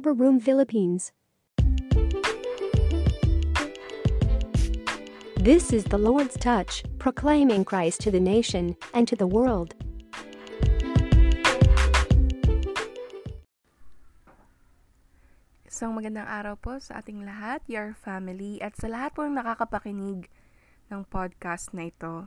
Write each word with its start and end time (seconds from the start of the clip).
Rubber 0.00 0.16
Room 0.16 0.40
Philippines. 0.40 1.12
This 5.36 5.76
is 5.76 5.84
the 5.84 6.00
Lord's 6.00 6.40
touch, 6.40 6.88
proclaiming 6.96 7.68
Christ 7.68 8.00
to 8.08 8.10
the 8.10 8.16
nation 8.16 8.80
and 8.96 9.04
to 9.04 9.12
the 9.12 9.28
world. 9.28 9.76
Isang 15.68 16.00
magandang 16.00 16.32
araw 16.32 16.56
po 16.56 16.80
sa 16.80 17.04
ating 17.04 17.20
lahat, 17.28 17.60
your 17.68 17.92
family, 17.92 18.56
at 18.64 18.80
sa 18.80 18.88
lahat 18.88 19.12
po 19.12 19.28
nakakapakinig 19.28 20.32
ng 20.88 21.04
podcast 21.12 21.76
na 21.76 21.92
ito. 21.92 22.24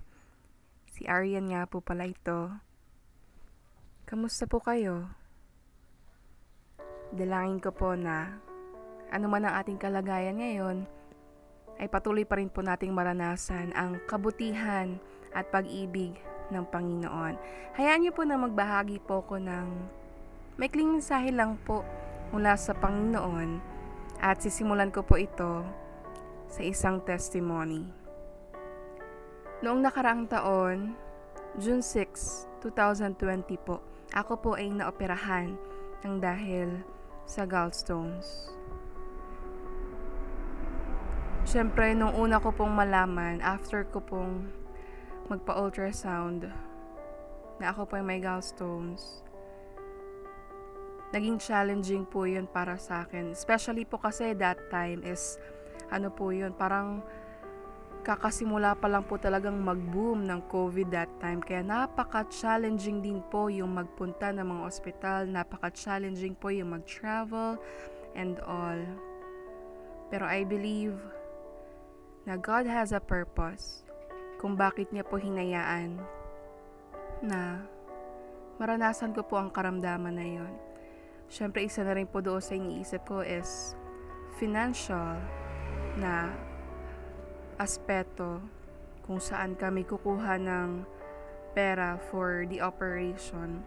Si 0.94 1.10
Arian 1.10 1.50
nga 1.50 1.66
po 1.66 1.82
pala 1.82 2.06
ito. 2.06 2.54
Kamusta 4.06 4.46
po 4.46 4.62
kayo? 4.62 5.23
Dalangin 7.14 7.62
ko 7.62 7.70
po 7.70 7.94
na 7.94 8.42
ano 9.14 9.30
man 9.30 9.46
ang 9.46 9.62
ating 9.62 9.78
kalagayan 9.78 10.42
ngayon, 10.42 10.90
ay 11.78 11.86
patuloy 11.86 12.26
pa 12.26 12.42
rin 12.42 12.50
po 12.50 12.66
nating 12.66 12.90
maranasan 12.90 13.70
ang 13.78 14.02
kabutihan 14.10 14.98
at 15.30 15.46
pag-ibig 15.54 16.18
ng 16.50 16.66
Panginoon. 16.66 17.38
Hayaan 17.78 18.02
niyo 18.02 18.18
po 18.18 18.26
na 18.26 18.38
magbahagi 18.38 18.98
po 19.06 19.22
ko 19.26 19.38
ng 19.38 19.68
maikling 20.58 20.98
mensahe 20.98 21.30
lang 21.30 21.54
po 21.62 21.86
mula 22.34 22.58
sa 22.58 22.74
Panginoon 22.74 23.62
at 24.18 24.42
sisimulan 24.42 24.90
ko 24.90 25.06
po 25.06 25.14
ito 25.18 25.62
sa 26.50 26.66
isang 26.66 26.98
testimony. 27.06 27.86
Noong 29.62 29.86
nakaraang 29.86 30.26
taon, 30.26 30.98
June 31.62 31.86
6, 31.86 32.50
2020 32.66 33.54
po, 33.62 33.86
ako 34.18 34.34
po 34.42 34.50
ay 34.58 34.74
naoperahan 34.74 35.54
ng 36.02 36.16
dahil 36.18 36.82
sa 37.24 37.48
gallstones. 37.48 38.52
Siyempre, 41.44 41.92
nung 41.92 42.16
una 42.16 42.40
ko 42.40 42.56
pong 42.56 42.72
malaman, 42.72 43.44
after 43.44 43.84
ko 43.84 44.00
pong 44.00 44.48
magpa-ultrasound, 45.28 46.48
na 47.60 47.66
ako 47.70 47.88
po 47.88 47.94
ay 48.00 48.06
may 48.06 48.20
gallstones, 48.24 49.24
naging 51.14 51.38
challenging 51.38 52.04
po 52.10 52.26
yun 52.26 52.50
para 52.50 52.80
sa 52.82 53.06
akin. 53.06 53.32
Especially 53.32 53.86
po 53.86 54.02
kasi 54.02 54.34
that 54.34 54.58
time 54.74 55.06
is, 55.06 55.38
ano 55.94 56.10
po 56.10 56.34
yun, 56.34 56.56
parang 56.58 57.06
kakasimula 58.04 58.76
pa 58.76 58.92
lang 58.92 59.08
po 59.08 59.16
talagang 59.16 59.56
mag-boom 59.64 60.28
ng 60.28 60.52
COVID 60.52 60.92
that 60.92 61.08
time. 61.24 61.40
Kaya 61.40 61.64
napaka-challenging 61.64 63.00
din 63.00 63.24
po 63.32 63.48
yung 63.48 63.80
magpunta 63.80 64.36
ng 64.36 64.44
mga 64.44 64.62
ospital. 64.68 65.22
Napaka-challenging 65.32 66.36
po 66.36 66.52
yung 66.52 66.76
mag-travel 66.76 67.56
and 68.14 68.44
all. 68.44 68.80
Pero 70.12 70.28
I 70.28 70.44
believe 70.44 71.00
na 72.28 72.36
God 72.36 72.68
has 72.68 72.92
a 72.92 73.00
purpose 73.00 73.88
kung 74.38 74.60
bakit 74.60 74.92
niya 74.92 75.08
po 75.08 75.16
hinayaan 75.16 75.98
na 77.24 77.64
maranasan 78.60 79.16
ko 79.16 79.24
po 79.24 79.40
ang 79.40 79.48
karamdaman 79.48 80.14
na 80.14 80.28
yon. 80.28 80.54
Siyempre, 81.32 81.64
isa 81.66 81.88
na 81.88 81.96
rin 81.96 82.06
po 82.06 82.20
doon 82.20 82.44
sa 82.44 82.54
iniisip 82.54 83.08
ko 83.08 83.24
is 83.24 83.74
financial 84.38 85.18
na 85.98 86.30
aspeto 87.60 88.42
kung 89.04 89.20
saan 89.20 89.54
kami 89.60 89.84
kukuha 89.84 90.40
ng 90.40 90.88
pera 91.54 92.00
for 92.10 92.48
the 92.50 92.64
operation. 92.64 93.62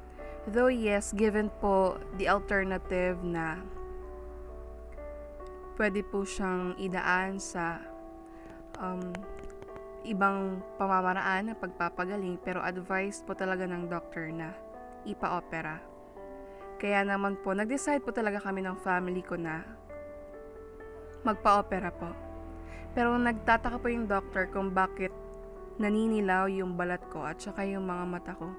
Though 0.47 0.71
yes, 0.71 1.11
given 1.11 1.51
po 1.59 1.99
the 2.19 2.31
alternative 2.31 3.21
na 3.23 3.61
pwede 5.77 6.01
po 6.07 6.25
siyang 6.25 6.79
idaan 6.81 7.37
sa 7.37 7.83
um, 8.81 9.13
ibang 10.07 10.63
pamamaraan 10.79 11.53
ng 11.53 11.59
pagpapagaling 11.59 12.39
pero 12.41 12.63
advised 12.63 13.27
po 13.27 13.35
talaga 13.35 13.67
ng 13.67 13.91
doctor 13.91 14.31
na 14.31 14.55
ipa-opera. 15.03 15.83
Kaya 16.77 17.03
naman 17.09 17.41
po, 17.41 17.57
nag-decide 17.57 18.05
po 18.05 18.13
talaga 18.13 18.37
kami 18.39 18.61
ng 18.61 18.77
family 18.85 19.25
ko 19.25 19.35
na 19.35 19.65
magpa-opera 21.25 21.89
po. 21.91 22.26
Pero 22.97 23.13
nagtataka 23.21 23.77
po 23.77 23.93
yung 23.93 24.09
doctor 24.09 24.49
kung 24.49 24.73
bakit 24.73 25.13
naninilaw 25.77 26.49
yung 26.49 26.75
balat 26.75 27.05
ko 27.13 27.25
at 27.25 27.37
saka 27.41 27.69
yung 27.69 27.85
mga 27.85 28.05
mata 28.09 28.33
ko. 28.33 28.57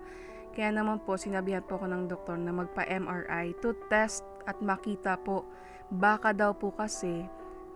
Kaya 0.54 0.74
naman 0.74 1.02
po, 1.06 1.18
sinabihan 1.18 1.62
po 1.66 1.78
ako 1.78 1.86
ng 1.90 2.04
doktor 2.10 2.38
na 2.38 2.54
magpa-MRI 2.54 3.58
to 3.62 3.78
test 3.90 4.26
at 4.50 4.58
makita 4.62 5.18
po 5.22 5.46
baka 5.94 6.34
daw 6.34 6.54
po 6.54 6.74
kasi 6.74 7.26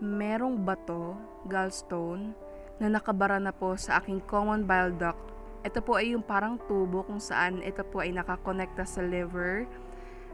merong 0.01 0.65
bato, 0.65 1.13
gallstone, 1.45 2.33
na 2.81 2.89
nakabara 2.89 3.37
na 3.37 3.53
po 3.53 3.77
sa 3.77 4.01
aking 4.01 4.17
common 4.25 4.65
bile 4.65 4.97
duct. 4.97 5.21
Ito 5.61 5.77
po 5.85 6.01
ay 6.01 6.17
yung 6.17 6.25
parang 6.25 6.57
tubo 6.65 7.05
kung 7.05 7.21
saan 7.21 7.61
ito 7.61 7.85
po 7.85 8.01
ay 8.01 8.09
nakakonekta 8.17 8.81
sa 8.81 9.05
liver, 9.05 9.69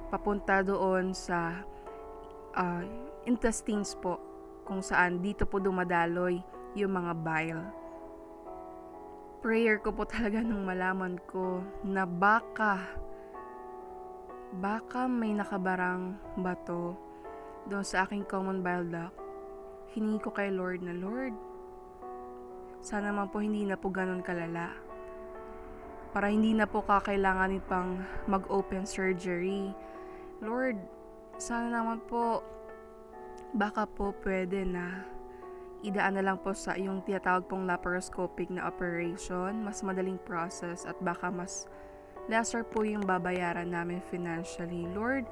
papunta 0.08 0.64
doon 0.64 1.12
sa 1.12 1.68
uh, 2.56 2.84
intestines 3.28 3.92
po 4.00 4.24
kung 4.68 4.84
saan 4.84 5.24
dito 5.24 5.48
po 5.48 5.64
dumadaloy 5.64 6.44
yung 6.76 6.94
mga 6.94 7.14
bile. 7.24 7.66
Prayer 9.40 9.80
ko 9.80 9.96
po 9.96 10.04
talaga 10.04 10.44
nung 10.44 10.68
malaman 10.68 11.16
ko 11.26 11.64
na 11.88 12.04
baka 12.04 12.84
baka 14.60 15.08
may 15.08 15.32
nakabarang 15.32 16.20
bato 16.40 17.00
doon 17.72 17.84
sa 17.88 18.04
aking 18.04 18.28
common 18.28 18.60
bile 18.60 18.88
duct. 18.92 19.16
Hiningi 19.96 20.20
ko 20.20 20.36
kay 20.36 20.52
Lord 20.52 20.84
na 20.84 20.92
Lord, 20.92 21.34
sana 22.84 23.16
man 23.16 23.32
po 23.32 23.40
hindi 23.40 23.64
na 23.64 23.80
po 23.80 23.88
ganun 23.88 24.22
kalala. 24.22 24.76
Para 26.12 26.28
hindi 26.28 26.52
na 26.52 26.68
po 26.68 26.84
kakailanganin 26.84 27.64
pang 27.66 28.04
mag-open 28.28 28.84
surgery 28.84 29.72
Lord, 30.38 30.78
sana 31.42 31.82
naman 31.82 31.98
po, 32.06 32.46
baka 33.58 33.90
po 33.90 34.14
pwede 34.22 34.62
na 34.62 35.02
idaan 35.82 36.22
na 36.22 36.24
lang 36.26 36.38
po 36.38 36.54
sa 36.54 36.78
yung 36.78 37.02
tinatawag 37.02 37.50
pong 37.50 37.66
laparoscopic 37.66 38.54
na 38.54 38.70
operation, 38.70 39.66
mas 39.66 39.82
madaling 39.82 40.22
process 40.30 40.86
at 40.86 40.94
baka 41.02 41.34
mas 41.34 41.66
lesser 42.30 42.62
po 42.62 42.86
yung 42.86 43.02
babayaran 43.02 43.74
namin 43.74 43.98
financially. 44.14 44.86
Lord, 44.94 45.26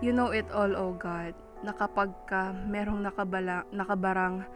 you 0.00 0.16
know 0.16 0.32
it 0.32 0.48
all, 0.48 0.72
oh 0.72 0.96
God, 0.96 1.36
na 1.60 1.76
kapag 1.76 2.08
ka 2.24 2.56
merong 2.56 3.04
nakabala, 3.04 3.68
nakabarang 3.68 4.48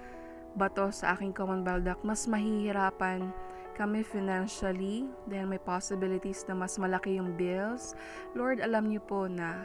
bato 0.57 0.89
sa 0.89 1.13
aking 1.13 1.37
common 1.37 1.65
duct, 1.65 2.01
mas 2.05 2.25
mahihirapan 2.25 3.29
kami 3.73 4.05
financially 4.05 5.09
dahil 5.29 5.49
may 5.49 5.61
possibilities 5.61 6.45
na 6.45 6.53
mas 6.53 6.77
malaki 6.77 7.17
yung 7.17 7.33
bills. 7.37 7.97
Lord, 8.37 8.61
alam 8.61 8.89
niyo 8.89 9.01
po 9.05 9.29
na 9.29 9.65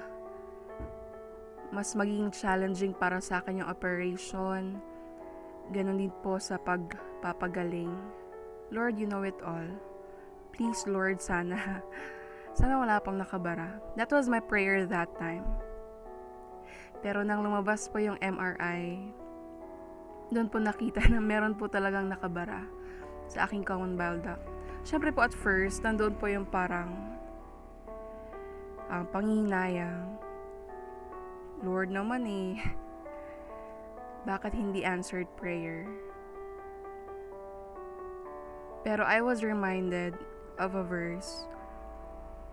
mas 1.72 1.92
maging 1.94 2.32
challenging 2.32 2.96
para 2.96 3.20
sa 3.20 3.44
akin 3.44 3.64
yung 3.64 3.70
operation. 3.70 4.80
Ganon 5.76 6.00
din 6.00 6.14
po 6.24 6.40
sa 6.40 6.56
pagpapagaling. 6.56 7.92
Lord, 8.72 8.96
you 9.00 9.08
know 9.08 9.24
it 9.24 9.36
all. 9.44 9.68
Please, 10.56 10.88
Lord, 10.88 11.20
sana, 11.20 11.84
sana 12.58 12.80
wala 12.80 13.04
pang 13.04 13.20
nakabara. 13.20 13.80
That 14.00 14.12
was 14.12 14.32
my 14.32 14.40
prayer 14.40 14.88
that 14.88 15.12
time. 15.20 15.44
Pero 17.04 17.22
nang 17.22 17.44
lumabas 17.44 17.92
po 17.92 18.00
yung 18.02 18.18
MRI, 18.24 19.12
doon 20.34 20.48
po 20.52 20.60
nakita 20.60 21.04
na 21.08 21.24
meron 21.24 21.56
po 21.56 21.72
talagang 21.72 22.12
nakabara 22.12 22.68
sa 23.28 23.48
aking 23.48 23.64
common 23.64 23.96
bile 23.96 24.20
duct. 24.24 24.44
Siyempre 24.88 25.12
po 25.12 25.28
at 25.28 25.36
first, 25.36 25.84
nandoon 25.84 26.16
po 26.16 26.32
yung 26.32 26.48
parang 26.48 26.96
ang 28.88 29.04
uh, 29.04 29.12
panginayang 29.12 30.16
Lord 31.68 31.92
naman 31.92 32.24
eh, 32.24 32.56
bakit 34.24 34.56
hindi 34.56 34.88
answered 34.88 35.28
prayer? 35.36 35.84
Pero 38.88 39.04
I 39.04 39.19
was 39.19 39.44
reminded 39.44 40.16
of 40.56 40.80
a 40.80 40.84
verse 40.88 41.44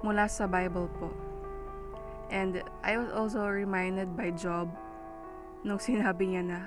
mula 0.02 0.26
sa 0.26 0.50
Bible 0.50 0.90
po. 0.99 1.14
And 2.34 2.58
I 2.82 2.99
was 2.99 3.14
also 3.14 3.46
reminded 3.46 4.19
by 4.19 4.34
Job 4.34 4.75
nung 5.62 5.78
sinabi 5.87 6.34
niya 6.34 6.43
na 6.43 6.60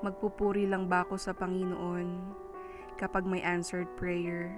magpupuri 0.00 0.64
lang 0.64 0.88
ba 0.88 1.04
ako 1.04 1.20
sa 1.20 1.36
Panginoon 1.36 2.24
kapag 2.96 3.28
may 3.28 3.44
answered 3.44 3.88
prayer 4.00 4.48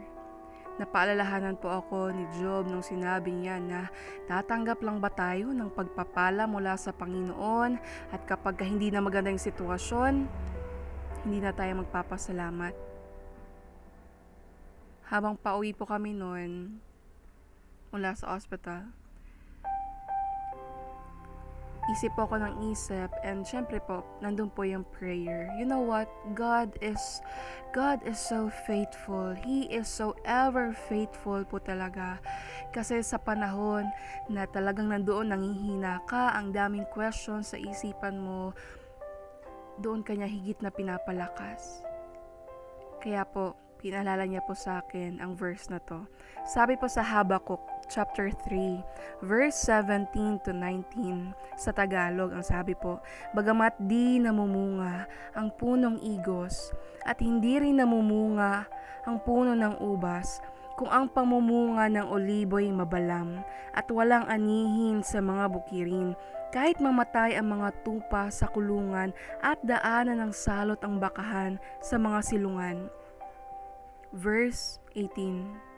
Napaalalahanan 0.76 1.56
po 1.56 1.72
ako 1.72 2.12
ni 2.12 2.28
Job 2.36 2.68
nung 2.68 2.84
sinabi 2.84 3.32
niya 3.32 3.56
na 3.56 3.88
tatanggap 4.28 4.84
lang 4.84 5.00
ba 5.00 5.08
tayo 5.08 5.56
ng 5.56 5.72
pagpapala 5.72 6.44
mula 6.44 6.76
sa 6.76 6.92
Panginoon 6.92 7.80
at 8.12 8.20
kapag 8.28 8.60
hindi 8.60 8.92
na 8.92 9.00
maganda 9.00 9.32
yung 9.32 9.40
sitwasyon, 9.40 10.28
hindi 11.24 11.38
na 11.40 11.56
tayo 11.56 11.80
magpapasalamat. 11.80 12.76
Habang 15.08 15.40
pauwi 15.40 15.72
po 15.72 15.88
kami 15.88 16.12
noon 16.12 16.76
mula 17.88 18.12
sa 18.12 18.36
ospital, 18.36 18.84
isip 21.86 22.18
po 22.18 22.26
ako 22.26 22.42
ng 22.42 22.54
isip 22.74 23.10
and 23.22 23.46
syempre 23.46 23.78
po 23.78 24.02
nandun 24.18 24.50
po 24.50 24.66
yung 24.66 24.82
prayer. 24.90 25.46
You 25.54 25.66
know 25.68 25.82
what? 25.82 26.10
God 26.34 26.74
is 26.82 27.22
God 27.70 28.02
is 28.02 28.18
so 28.18 28.50
faithful. 28.66 29.36
He 29.36 29.70
is 29.70 29.86
so 29.86 30.18
ever 30.26 30.74
faithful 30.90 31.46
po 31.46 31.62
talaga. 31.62 32.18
Kasi 32.74 33.04
sa 33.06 33.22
panahon 33.22 33.86
na 34.26 34.48
talagang 34.50 34.90
nandoon 34.90 35.30
nangihina 35.30 36.02
ka 36.10 36.34
ang 36.34 36.50
daming 36.50 36.88
questions 36.90 37.54
sa 37.54 37.58
isipan 37.60 38.18
mo 38.18 38.50
doon 39.78 40.02
kanya 40.02 40.26
higit 40.26 40.58
na 40.64 40.72
pinapalakas. 40.72 41.84
Kaya 42.98 43.22
po 43.28 43.54
pinalala 43.76 44.24
niya 44.24 44.42
po 44.42 44.56
sa 44.56 44.80
akin 44.82 45.20
ang 45.20 45.36
verse 45.36 45.68
na 45.68 45.78
to. 45.84 46.08
Sabi 46.48 46.80
po 46.80 46.88
sa 46.88 47.04
Habakuk 47.04 47.60
chapter 47.88 48.30
3, 48.30 48.82
verse 49.22 49.56
17 49.64 50.44
to 50.44 50.52
19 50.52 51.32
sa 51.56 51.70
Tagalog 51.72 52.34
ang 52.34 52.44
sabi 52.44 52.76
po, 52.76 53.00
Bagamat 53.32 53.78
di 53.80 54.20
namumunga 54.20 55.06
ang 55.34 55.50
punong 55.54 55.98
igos 56.02 56.74
at 57.06 57.22
hindi 57.22 57.56
rin 57.56 57.78
namumunga 57.80 58.66
ang 59.06 59.22
puno 59.22 59.54
ng 59.54 59.78
ubas, 59.78 60.42
kung 60.76 60.92
ang 60.92 61.08
pamumunga 61.08 61.88
ng 61.88 62.06
oliboy 62.12 62.68
mabalam 62.68 63.40
at 63.72 63.88
walang 63.88 64.28
anihin 64.28 65.00
sa 65.00 65.24
mga 65.24 65.48
bukirin, 65.48 66.12
kahit 66.52 66.76
mamatay 66.78 67.32
ang 67.34 67.48
mga 67.58 67.72
tupa 67.80 68.28
sa 68.28 68.44
kulungan 68.52 69.10
at 69.40 69.56
daanan 69.64 70.20
ng 70.20 70.32
salot 70.36 70.78
ang 70.84 71.00
bakahan 71.00 71.56
sa 71.80 71.96
mga 71.96 72.20
silungan. 72.20 72.92
Verse 74.12 74.78
18 74.92 75.75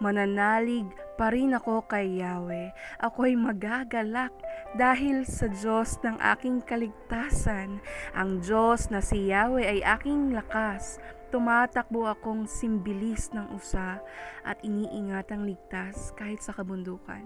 Mananalig 0.00 0.88
pa 1.20 1.28
rin 1.28 1.52
ako 1.52 1.84
kay 1.84 2.24
Yahweh. 2.24 2.72
Ako'y 3.04 3.36
magagalak 3.36 4.32
dahil 4.72 5.28
sa 5.28 5.52
Diyos 5.52 6.00
ng 6.00 6.16
aking 6.16 6.64
kaligtasan. 6.64 7.84
Ang 8.16 8.40
Diyos 8.40 8.88
na 8.88 9.04
si 9.04 9.28
Yahweh 9.28 9.68
ay 9.68 9.80
aking 9.84 10.32
lakas. 10.32 10.96
Tumatakbo 11.28 12.08
akong 12.08 12.48
simbilis 12.48 13.30
ng 13.36 13.52
usa 13.54 14.02
at 14.42 14.58
iniingatang 14.64 15.46
ligtas 15.46 16.10
kahit 16.16 16.42
sa 16.42 16.56
kabundukan. 16.56 17.22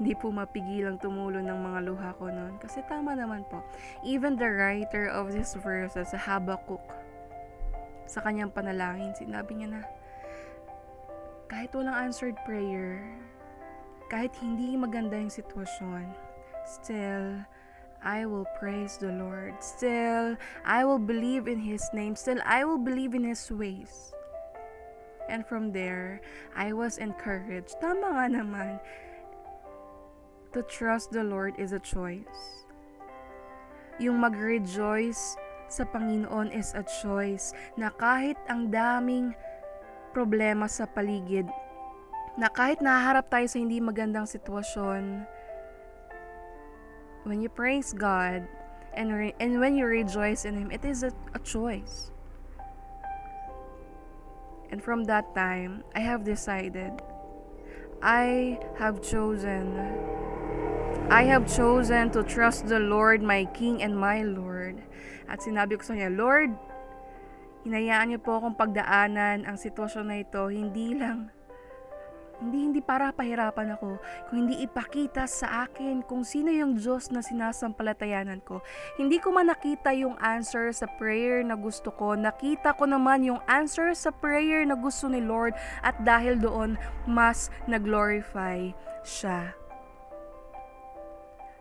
Hindi 0.00 0.16
po 0.16 0.32
mapigilang 0.32 0.96
tumulo 0.96 1.44
ng 1.44 1.60
mga 1.60 1.80
luha 1.84 2.10
ko 2.16 2.32
noon. 2.32 2.56
Kasi 2.56 2.80
tama 2.88 3.12
naman 3.12 3.44
po. 3.52 3.60
Even 4.00 4.32
the 4.32 4.48
writer 4.48 5.12
of 5.12 5.28
this 5.28 5.52
verse 5.60 5.92
sa 5.92 6.16
Habakkuk 6.16 6.80
sa 8.10 8.26
kanyang 8.26 8.50
panalangin, 8.50 9.14
sinabi 9.14 9.54
niya 9.54 9.78
na, 9.78 9.82
kahit 11.46 11.70
walang 11.70 12.10
answered 12.10 12.34
prayer, 12.42 13.06
kahit 14.10 14.34
hindi 14.42 14.74
maganda 14.74 15.14
yung 15.14 15.30
sitwasyon, 15.30 16.10
still, 16.66 17.38
I 18.02 18.26
will 18.26 18.48
praise 18.58 18.98
the 18.98 19.14
Lord. 19.14 19.62
Still, 19.62 20.34
I 20.66 20.82
will 20.82 20.98
believe 20.98 21.46
in 21.46 21.62
His 21.62 21.86
name. 21.94 22.18
Still, 22.18 22.42
I 22.42 22.66
will 22.66 22.80
believe 22.80 23.14
in 23.14 23.22
His 23.22 23.46
ways. 23.46 24.10
And 25.30 25.46
from 25.46 25.70
there, 25.70 26.18
I 26.58 26.74
was 26.74 26.98
encouraged. 26.98 27.78
Tama 27.78 28.18
nga 28.18 28.26
naman. 28.26 28.82
To 30.58 30.66
trust 30.66 31.14
the 31.14 31.22
Lord 31.22 31.54
is 31.62 31.70
a 31.70 31.78
choice. 31.78 32.66
Yung 34.02 34.18
mag-rejoice 34.18 35.38
sa 35.70 35.86
Panginoon 35.86 36.50
is 36.50 36.74
a 36.74 36.82
choice 36.82 37.54
na 37.78 37.94
kahit 37.94 38.36
ang 38.50 38.68
daming 38.68 39.32
problema 40.10 40.66
sa 40.66 40.90
paligid, 40.90 41.46
na 42.34 42.50
kahit 42.50 42.82
naharap 42.82 43.30
tayo 43.30 43.46
sa 43.46 43.62
hindi 43.62 43.78
magandang 43.78 44.26
sitwasyon, 44.26 45.24
when 47.22 47.38
you 47.38 47.48
praise 47.48 47.94
God 47.94 48.44
and, 48.94 49.14
re- 49.14 49.38
and 49.38 49.62
when 49.62 49.78
you 49.78 49.86
rejoice 49.86 50.44
in 50.44 50.58
Him, 50.58 50.74
it 50.74 50.82
is 50.82 51.06
a, 51.06 51.14
a 51.34 51.40
choice. 51.40 52.10
And 54.70 54.82
from 54.82 55.04
that 55.10 55.34
time, 55.34 55.82
I 55.94 56.00
have 56.00 56.22
decided, 56.22 57.02
I 58.02 58.58
have 58.78 59.02
chosen 59.02 59.74
I 61.10 61.26
have 61.26 61.50
chosen 61.50 62.14
to 62.14 62.22
trust 62.22 62.70
the 62.70 62.78
Lord, 62.78 63.18
my 63.18 63.42
King 63.50 63.82
and 63.82 63.98
my 63.98 64.22
Lord. 64.22 64.78
At 65.26 65.42
sinabi 65.42 65.74
ko 65.74 65.82
sa 65.82 65.98
kanya, 65.98 66.14
Lord, 66.14 66.54
hinayaan 67.66 68.14
niyo 68.14 68.22
po 68.22 68.38
akong 68.38 68.54
pagdaanan 68.54 69.42
ang 69.42 69.58
sitwasyon 69.58 70.06
na 70.06 70.22
ito, 70.22 70.46
hindi 70.46 70.94
lang 70.94 71.34
hindi 72.40 72.72
hindi 72.72 72.80
para 72.80 73.12
pahirapan 73.12 73.76
ako, 73.76 74.00
kung 74.28 74.36
hindi 74.48 74.64
ipakita 74.64 75.28
sa 75.28 75.68
akin 75.68 76.00
kung 76.08 76.24
sino 76.24 76.48
yung 76.48 76.80
Diyos 76.80 77.12
na 77.12 77.20
sinasampalatayanan 77.20 78.40
ko. 78.48 78.64
Hindi 78.96 79.20
ko 79.20 79.28
man 79.28 79.52
nakita 79.52 79.92
yung 79.92 80.16
answer 80.16 80.72
sa 80.72 80.88
prayer 80.96 81.44
na 81.44 81.54
gusto 81.54 81.92
ko, 81.92 82.16
nakita 82.16 82.72
ko 82.80 82.88
naman 82.88 83.28
yung 83.28 83.44
answer 83.44 83.92
sa 83.92 84.08
prayer 84.08 84.64
na 84.64 84.72
gusto 84.72 85.06
ni 85.12 85.20
Lord 85.20 85.52
at 85.84 86.00
dahil 86.00 86.40
doon, 86.40 86.80
mas 87.04 87.52
nag-glorify 87.68 88.72
siya. 89.04 89.59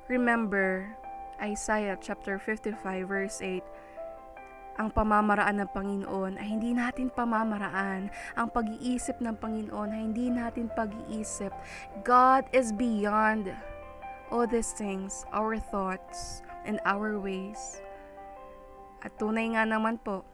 Remember, 0.09 0.89
Isaiah 1.37 1.93
chapter 2.01 2.41
55 2.41 2.81
verse 3.05 3.37
8, 3.45 3.61
ang 4.81 4.89
pamamaraan 4.89 5.61
ng 5.61 5.69
Panginoon 5.69 6.41
ay 6.41 6.47
hindi 6.49 6.73
natin 6.73 7.13
pamamaraan. 7.13 8.09
Ang 8.33 8.47
pag-iisip 8.49 9.21
ng 9.21 9.37
Panginoon 9.37 9.93
ay 9.93 10.01
hindi 10.09 10.33
natin 10.33 10.71
pag-iisip. 10.73 11.53
God 12.01 12.49
is 12.57 12.73
beyond 12.73 13.53
all 14.33 14.49
these 14.49 14.73
things, 14.73 15.29
our 15.29 15.61
thoughts 15.61 16.41
and 16.65 16.81
our 16.89 17.21
ways. 17.21 17.77
At 19.05 19.13
tunay 19.21 19.53
nga 19.53 19.69
naman 19.69 20.01
po, 20.01 20.25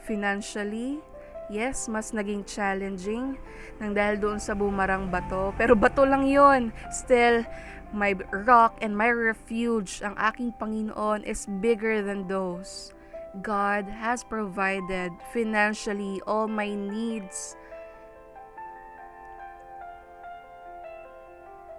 financially, 0.00 1.04
Yes, 1.52 1.92
mas 1.92 2.16
naging 2.16 2.48
challenging 2.48 3.36
nang 3.76 3.92
dahil 3.92 4.16
doon 4.16 4.40
sa 4.40 4.56
bumarang 4.56 5.12
bato. 5.12 5.52
Pero 5.60 5.76
bato 5.76 6.08
lang 6.08 6.24
yon. 6.24 6.72
Still, 6.88 7.44
my 7.92 8.16
rock 8.48 8.80
and 8.80 8.96
my 8.96 9.12
refuge, 9.12 10.00
ang 10.00 10.16
aking 10.16 10.56
Panginoon, 10.56 11.20
is 11.28 11.44
bigger 11.60 12.00
than 12.00 12.24
those. 12.24 12.96
God 13.44 13.84
has 13.90 14.24
provided 14.24 15.12
financially 15.36 16.22
all 16.24 16.48
my 16.48 16.72
needs. 16.72 17.58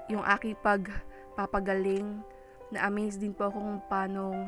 Yung 0.06 0.22
aking 0.30 0.54
pagpapagaling, 0.62 2.22
na-amaze 2.70 3.18
din 3.18 3.34
po 3.34 3.50
akong 3.50 3.82
paano 3.90 4.46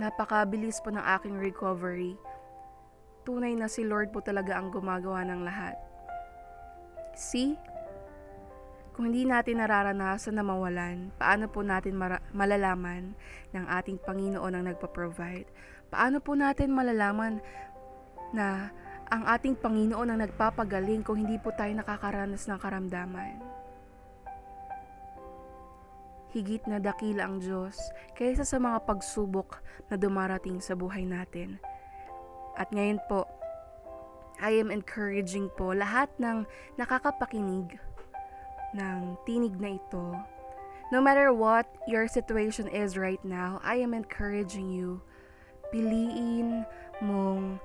napakabilis 0.00 0.80
po 0.80 0.90
ng 0.90 1.02
aking 1.02 1.36
recovery 1.36 2.16
tunay 3.30 3.54
na 3.54 3.70
si 3.70 3.86
Lord 3.86 4.10
po 4.10 4.18
talaga 4.18 4.58
ang 4.58 4.74
gumagawa 4.74 5.22
ng 5.22 5.46
lahat. 5.46 5.78
See? 7.14 7.54
Kung 8.90 9.14
hindi 9.14 9.22
natin 9.22 9.62
nararanasan 9.62 10.34
na 10.34 10.42
mawalan, 10.42 11.14
paano 11.14 11.46
po 11.46 11.62
natin 11.62 11.94
mara- 11.94 12.26
malalaman 12.34 13.14
ng 13.54 13.64
ating 13.70 14.02
Panginoon 14.02 14.50
ang 14.50 14.66
nagpa-provide? 14.66 15.46
Paano 15.94 16.18
po 16.18 16.34
natin 16.34 16.74
malalaman 16.74 17.38
na 18.34 18.74
ang 19.06 19.22
ating 19.30 19.54
Panginoon 19.62 20.10
ang 20.10 20.18
nagpapagaling 20.26 21.06
kung 21.06 21.22
hindi 21.22 21.38
po 21.38 21.54
tayo 21.54 21.70
nakakaranas 21.70 22.50
ng 22.50 22.58
karamdaman? 22.58 23.38
Higit 26.34 26.66
na 26.66 26.82
dakila 26.82 27.30
ang 27.30 27.38
Diyos 27.38 27.78
kaysa 28.18 28.42
sa 28.42 28.58
mga 28.58 28.82
pagsubok 28.90 29.62
na 29.86 29.94
dumarating 29.94 30.58
sa 30.58 30.74
buhay 30.74 31.06
natin 31.06 31.62
at 32.58 32.70
ngayon 32.74 32.98
po, 33.06 33.26
I 34.40 34.56
am 34.56 34.72
encouraging 34.72 35.52
po 35.52 35.76
lahat 35.76 36.08
ng 36.16 36.48
nakakapakinig 36.80 37.76
ng 38.72 39.20
tinig 39.28 39.54
na 39.60 39.76
ito. 39.76 40.16
No 40.90 40.98
matter 40.98 41.30
what 41.30 41.68
your 41.86 42.08
situation 42.08 42.66
is 42.66 42.96
right 42.96 43.20
now, 43.22 43.60
I 43.62 43.78
am 43.78 43.94
encouraging 43.94 44.72
you. 44.72 45.04
Piliin 45.70 46.66
mong 46.98 47.62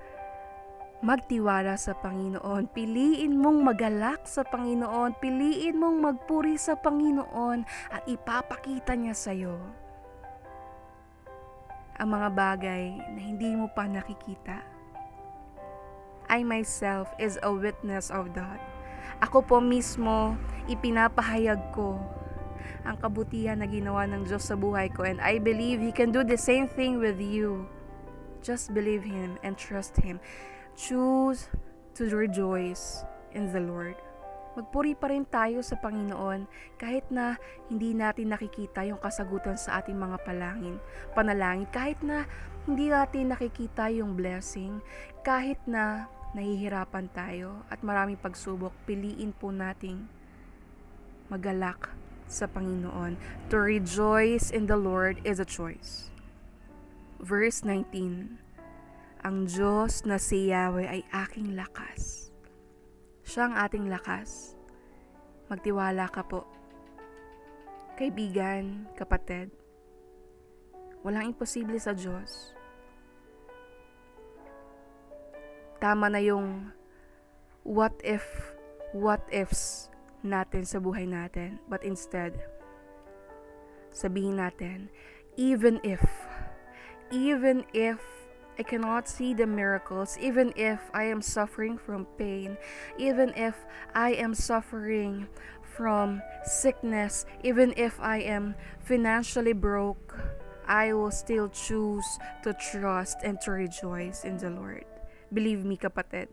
magtiwala 1.01 1.73
sa 1.79 1.97
Panginoon. 1.97 2.69
Piliin 2.69 3.39
mong 3.39 3.65
magalak 3.65 4.29
sa 4.29 4.45
Panginoon. 4.45 5.17
Piliin 5.17 5.79
mong 5.79 5.97
magpuri 6.05 6.59
sa 6.59 6.77
Panginoon 6.77 7.65
at 7.89 8.05
ipapakita 8.05 8.93
niya 8.93 9.15
sa 9.17 9.33
iyo 9.33 9.57
ang 11.95 12.11
mga 12.11 12.29
bagay 12.35 12.83
na 13.15 13.19
hindi 13.23 13.55
mo 13.55 13.71
pa 13.71 13.87
nakikita. 13.87 14.74
I 16.27 16.43
myself 16.43 17.11
is 17.17 17.37
a 17.41 17.51
witness 17.51 18.09
of 18.09 18.33
that. 18.37 18.61
Ako 19.23 19.45
po 19.45 19.57
mismo, 19.63 20.35
ipinapahayag 20.67 21.71
ko 21.71 21.97
ang 22.85 22.97
kabutihan 23.01 23.57
na 23.61 23.69
ginawa 23.69 24.05
ng 24.05 24.25
Diyos 24.29 24.45
sa 24.45 24.57
buhay 24.57 24.93
ko 24.93 25.05
and 25.05 25.17
I 25.21 25.41
believe 25.41 25.81
He 25.81 25.93
can 25.93 26.13
do 26.13 26.21
the 26.21 26.37
same 26.37 26.69
thing 26.69 27.01
with 27.01 27.17
you. 27.17 27.65
Just 28.45 28.73
believe 28.77 29.01
Him 29.01 29.41
and 29.41 29.57
trust 29.57 29.97
Him. 29.97 30.21
Choose 30.77 31.49
to 31.97 32.05
rejoice 32.11 33.01
in 33.33 33.49
the 33.49 33.63
Lord. 33.63 33.97
Magpuri 34.55 34.95
pa 34.95 35.11
rin 35.11 35.27
tayo 35.27 35.59
sa 35.59 35.75
Panginoon 35.75 36.47
kahit 36.79 37.03
na 37.11 37.35
hindi 37.67 37.91
natin 37.91 38.31
nakikita 38.31 38.87
yung 38.87 39.01
kasagutan 39.03 39.59
sa 39.59 39.83
ating 39.83 39.99
mga 39.99 40.23
palangin, 40.23 40.79
panalangin, 41.11 41.67
kahit 41.75 41.99
na 41.99 42.23
hindi 42.65 42.89
natin 42.89 43.33
nakikita 43.33 43.89
yung 43.93 44.17
blessing, 44.17 44.81
kahit 45.21 45.61
na 45.69 46.09
nahihirapan 46.33 47.07
tayo 47.13 47.63
at 47.71 47.79
maraming 47.85 48.19
pagsubok, 48.19 48.73
piliin 48.83 49.31
po 49.31 49.53
nating 49.53 50.05
magalak 51.29 51.93
sa 52.25 52.49
Panginoon. 52.49 53.15
To 53.53 53.61
rejoice 53.61 54.49
in 54.49 54.65
the 54.65 54.77
Lord 54.77 55.21
is 55.23 55.37
a 55.37 55.47
choice. 55.47 56.09
Verse 57.21 57.61
19 57.63 58.41
Ang 59.25 59.37
Diyos 59.49 60.05
na 60.05 60.21
si 60.21 60.53
Yahweh 60.53 60.85
ay 60.85 61.01
aking 61.09 61.57
lakas 61.57 62.25
siya 63.25 63.51
ang 63.51 63.55
ating 63.57 63.91
lakas. 63.91 64.55
Magtiwala 65.51 66.07
ka 66.07 66.23
po. 66.23 66.47
Kaibigan, 67.99 68.87
kapatid, 68.95 69.51
walang 71.03 71.35
imposible 71.35 71.75
sa 71.81 71.91
Diyos. 71.91 72.54
Tama 75.79 76.09
na 76.09 76.19
yung 76.19 76.71
what 77.63 77.93
if, 78.03 78.23
what 78.93 79.21
ifs 79.31 79.89
natin 80.23 80.65
sa 80.65 80.79
buhay 80.79 81.05
natin. 81.05 81.59
But 81.69 81.83
instead, 81.83 82.33
sabihin 83.93 84.41
natin, 84.41 84.89
even 85.37 85.79
if, 85.83 86.01
even 87.11 87.65
if 87.73 88.01
I 88.57 88.63
cannot 88.63 89.07
see 89.07 89.33
the 89.33 89.45
miracles, 89.45 90.17
even 90.19 90.53
if 90.55 90.79
I 90.93 91.03
am 91.11 91.21
suffering 91.21 91.77
from 91.77 92.07
pain, 92.17 92.57
even 92.97 93.35
if 93.35 93.55
I 93.93 94.15
am 94.15 94.33
suffering 94.33 95.27
from 95.75 96.21
sickness, 96.45 97.25
even 97.43 97.73
if 97.75 97.99
I 97.99 98.23
am 98.23 98.55
financially 98.79 99.51
broke, 99.51 100.15
I 100.67 100.93
will 100.93 101.11
still 101.11 101.49
choose 101.49 102.07
to 102.43 102.55
trust 102.71 103.17
and 103.23 103.39
to 103.41 103.51
rejoice 103.51 104.23
in 104.23 104.37
the 104.37 104.49
Lord. 104.49 104.85
Believe 105.35 105.67
me, 105.67 105.75
kapatid, 105.75 106.31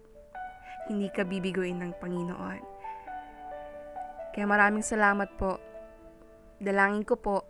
hindi 0.86 1.10
ka 1.10 1.26
bibiguin 1.26 1.82
ng 1.82 1.98
Panginoon. 1.98 2.62
Kaya 4.30 4.46
maraming 4.46 4.86
salamat 4.86 5.26
po. 5.34 5.58
Dalangin 6.62 7.02
ko 7.02 7.18
po 7.18 7.42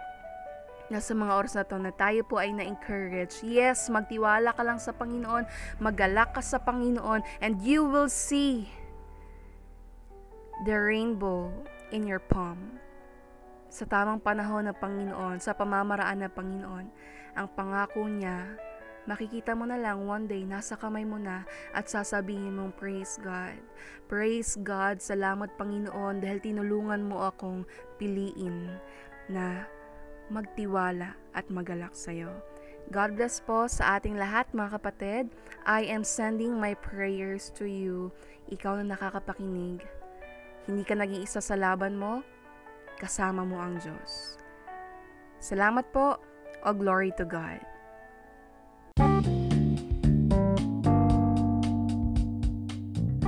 na 0.89 0.97
sa 1.05 1.13
mga 1.13 1.33
oras 1.37 1.53
na 1.53 1.69
to 1.69 1.77
na 1.77 1.93
tayo 1.93 2.25
po 2.25 2.41
ay 2.41 2.57
na-encourage. 2.57 3.45
Yes, 3.45 3.93
magtiwala 3.93 4.57
ka 4.57 4.65
lang 4.65 4.81
sa 4.81 4.97
Panginoon, 4.97 5.45
magalak 5.77 6.33
ka 6.33 6.41
sa 6.41 6.57
Panginoon, 6.57 7.21
and 7.45 7.61
you 7.61 7.85
will 7.85 8.09
see 8.09 8.73
the 10.65 10.73
rainbow 10.73 11.53
in 11.93 12.09
your 12.09 12.21
palm. 12.21 12.81
Sa 13.69 13.85
tamang 13.85 14.25
panahon 14.25 14.73
ng 14.73 14.77
Panginoon, 14.81 15.37
sa 15.37 15.53
pamamaraan 15.53 16.25
ng 16.25 16.33
Panginoon, 16.33 16.87
ang 17.37 17.47
pangako 17.57 18.09
niya, 18.09 18.57
makikita 19.07 19.57
mo 19.57 19.67
na 19.67 19.79
lang 19.79 20.07
one 20.07 20.31
day, 20.31 20.47
nasa 20.47 20.79
kamay 20.79 21.03
mo 21.03 21.19
na 21.19 21.43
at 21.75 21.91
sasabihin 21.91 22.59
mong, 22.59 22.75
Praise 22.79 23.19
God. 23.19 23.59
Praise 24.07 24.55
God, 24.61 25.03
salamat 25.03 25.51
Panginoon 25.59 26.23
dahil 26.23 26.39
tinulungan 26.39 27.03
mo 27.03 27.27
akong 27.27 27.67
piliin 27.97 28.71
na 29.27 29.67
magtiwala 30.29 31.17
at 31.35 31.49
magalak 31.49 31.93
sa 31.97 32.13
iyo. 32.13 32.31
God 32.93 33.17
bless 33.17 33.41
po 33.41 33.71
sa 33.71 33.97
ating 33.97 34.19
lahat 34.19 34.51
mga 34.53 34.77
kapatid. 34.77 35.25
I 35.65 35.87
am 35.89 36.05
sending 36.05 36.59
my 36.59 36.77
prayers 36.77 37.49
to 37.57 37.65
you. 37.65 38.13
Ikaw 38.53 38.83
na 38.83 38.95
nakakapakinig. 38.99 39.81
Hindi 40.69 40.83
ka 40.85 40.95
nag-iisa 40.99 41.41
sa 41.41 41.57
laban 41.57 41.97
mo, 41.97 42.21
kasama 43.01 43.43
mo 43.43 43.59
ang 43.59 43.81
Diyos. 43.81 44.37
Salamat 45.43 45.89
po. 45.91 46.21
O 46.63 46.71
glory 46.71 47.11
to 47.19 47.27
God. 47.27 47.72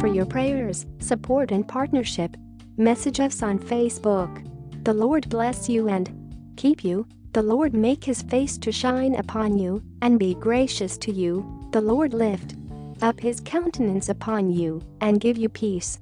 For 0.05 0.13
your 0.13 0.27
prayers, 0.27 0.85
support, 0.99 1.51
and 1.51 1.67
partnership, 1.67 2.37
message 2.77 3.21
us 3.21 3.43
on 3.43 3.59
Facebook. 3.59 4.45
The 4.85 4.93
Lord 4.93 5.31
bless 5.31 5.67
you 5.67 5.89
and 5.89 6.11
keep 6.59 6.85
you, 6.85 7.07
the 7.33 7.41
Lord 7.41 7.73
make 7.73 8.05
his 8.05 8.21
face 8.21 8.59
to 8.59 8.71
shine 8.71 9.15
upon 9.15 9.57
you, 9.57 9.83
and 10.03 10.19
be 10.19 10.35
gracious 10.35 10.99
to 10.99 11.11
you, 11.11 11.43
the 11.73 11.81
Lord 11.81 12.13
lift 12.13 12.55
up 13.01 13.19
his 13.19 13.41
countenance 13.41 14.11
upon 14.11 14.51
you, 14.51 14.83
and 15.01 15.23
give 15.23 15.39
you 15.39 15.49
peace. 15.49 15.99